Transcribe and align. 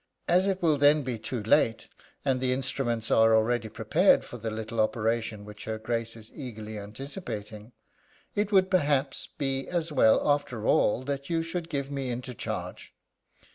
As 0.27 0.47
it 0.47 0.63
will 0.63 0.79
then 0.79 1.03
be 1.03 1.19
too 1.19 1.43
late, 1.43 1.87
and 2.25 2.41
the 2.41 2.53
instruments 2.53 3.11
are 3.11 3.35
already 3.35 3.69
prepared 3.69 4.25
for 4.25 4.39
the 4.39 4.49
little 4.49 4.79
operation 4.81 5.45
which 5.45 5.65
her 5.65 5.77
Grace 5.77 6.15
is 6.15 6.31
eagerly 6.33 6.79
anticipating, 6.79 7.71
it 8.33 8.51
would, 8.51 8.71
perhaps, 8.71 9.27
be 9.27 9.67
as 9.67 9.91
well, 9.91 10.27
after 10.27 10.65
all, 10.65 11.03
that 11.03 11.29
you 11.29 11.43
should 11.43 11.69
give 11.69 11.91
me 11.91 12.09
into 12.09 12.33
charge. 12.33 12.95